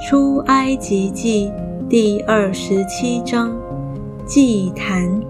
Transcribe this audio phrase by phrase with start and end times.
[0.00, 1.50] 出埃及记
[1.88, 3.50] 第二十七章
[4.24, 5.20] 祭坛。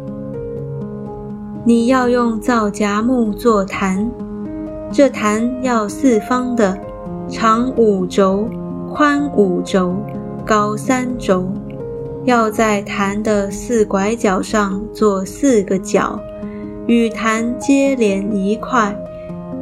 [1.64, 4.11] 你要用皂荚木做坛，
[4.93, 6.79] 这坛要四方的，
[7.31, 8.46] 长五轴，
[8.92, 9.96] 宽五轴，
[10.44, 11.48] 高三轴。
[12.24, 16.20] 要在坛的四拐角上做四个角，
[16.87, 18.95] 与坛接连一块，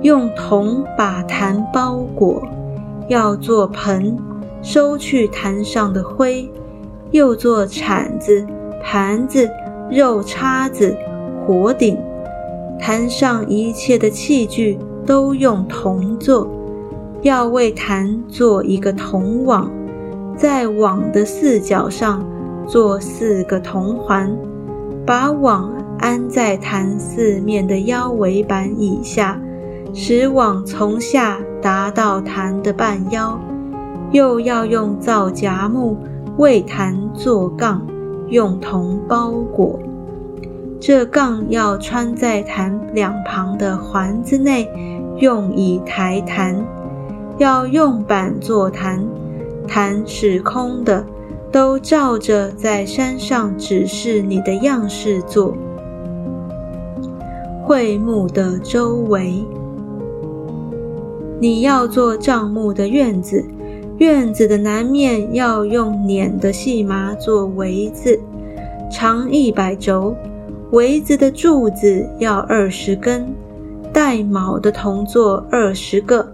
[0.02, 2.42] 用铜把坛包裹。
[3.08, 4.18] 要做盆，
[4.66, 6.48] 收去坛上的灰；
[7.12, 8.44] 又做铲子、
[8.82, 9.48] 盘子、
[9.88, 10.92] 肉叉子、
[11.46, 11.96] 火鼎。
[12.76, 16.50] 坛上一切的器具都用铜做。
[17.22, 19.70] 要为坛做一个铜网，
[20.36, 22.26] 在网的四角上。
[22.66, 24.36] 做四个铜环，
[25.06, 29.40] 把网安在坛四面的腰围板以下，
[29.94, 33.38] 使网从下达到坛的半腰。
[34.12, 35.96] 又要用皂荚木
[36.36, 37.86] 为坛做杠，
[38.28, 39.78] 用铜包裹。
[40.80, 44.68] 这杠要穿在坛两旁的环子内，
[45.18, 46.56] 用以抬坛。
[47.38, 49.04] 要用板做坛，
[49.66, 51.04] 坛是空的。
[51.52, 55.56] 都照着在山上指示你的样式做。
[57.64, 59.42] 会幕的周围，
[61.40, 63.42] 你要做帐幕的院子，
[63.98, 68.20] 院子的南面要用捻的细麻做围子，
[68.90, 70.14] 长一百轴，
[70.72, 73.26] 围子的柱子要二十根，
[73.94, 76.26] 带卯的铜座二十个。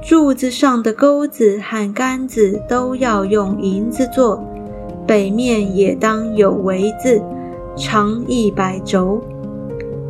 [0.00, 4.44] 柱子上的钩子和杆子都要用银子做，
[5.04, 7.20] 北面也当有围子，
[7.74, 9.20] 长一百轴，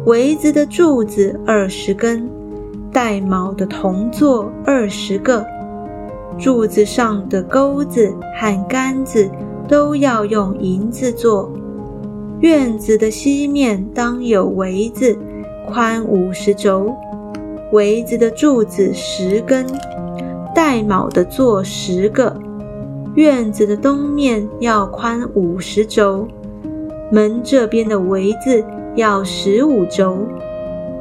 [0.04, 2.28] 围子的柱子二十根，
[2.92, 5.46] 带卯的铜座二十个，
[6.38, 9.30] 柱子上的钩子和杆子
[9.68, 11.50] 都要用银子做。
[12.40, 15.16] 院子的西面当有围子，
[15.66, 16.94] 宽五十轴。
[17.72, 19.64] 围子的柱子十根，
[20.54, 22.36] 带卯的做十个。
[23.14, 26.28] 院子的东面要宽五十轴，
[27.10, 28.62] 门这边的围子
[28.96, 30.18] 要十五轴。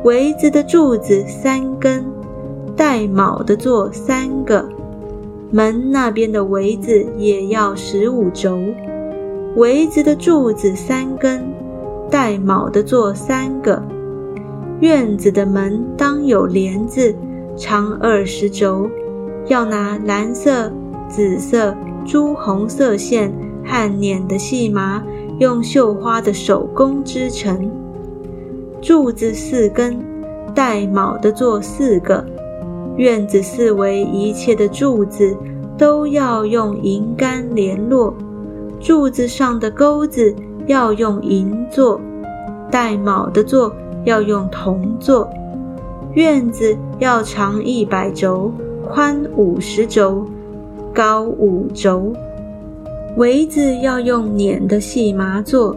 [0.03, 2.05] 围子的柱子三根，
[2.75, 4.67] 带卯的做三个。
[5.53, 8.57] 门那边的围子也要十五轴，
[9.55, 11.45] 围子的柱子三根，
[12.09, 13.79] 带卯的做三个。
[14.79, 17.13] 院子的门当有帘子，
[17.55, 18.89] 长二十轴，
[19.45, 20.71] 要拿蓝色、
[21.07, 23.31] 紫色、朱红色线
[23.63, 25.03] 和捻的细麻，
[25.39, 27.69] 用绣花的手工织成。
[28.81, 30.03] 柱子四根，
[30.55, 32.25] 带卯的做四个。
[32.97, 35.35] 院子四围一切的柱子
[35.77, 38.13] 都要用银杆联络，
[38.79, 40.35] 柱子上的钩子
[40.67, 41.99] 要用银做，
[42.71, 43.73] 带卯的做。
[44.05, 45.29] 要用铜做，
[46.11, 48.51] 院子要长一百轴，
[48.91, 50.25] 宽五十轴，
[50.93, 52.11] 高五轴。
[53.15, 55.73] 围子要用捻的细麻做，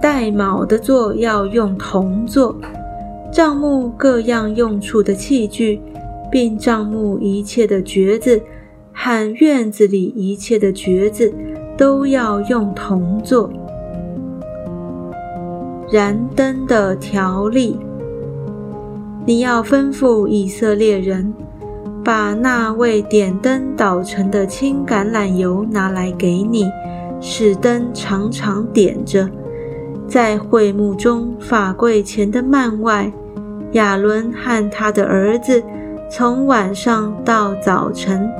[0.00, 2.56] 带卯的做要用铜做。
[3.30, 5.78] 帐幕各样用处的器具，
[6.30, 8.40] 并帐幕一切的橛子
[8.92, 11.32] 和院子里一切的橛子，
[11.76, 13.50] 都要用铜做。
[15.92, 17.78] 燃灯的条例，
[19.26, 21.32] 你要吩咐以色列人，
[22.04, 26.66] 把那位点灯捣成的青橄榄油拿来给你，
[27.20, 29.28] 使灯常常点着。
[30.06, 33.12] 在会幕中法柜前的幔外，
[33.72, 35.62] 亚伦和他的儿子
[36.16, 38.30] 从晚上到早晨，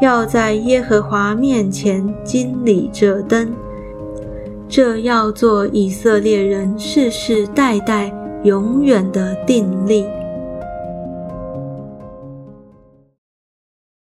[0.00, 3.48] 要在耶和华面前经理这灯。
[4.68, 8.12] 这要做以色列人世世代代
[8.42, 10.04] 永远的定力。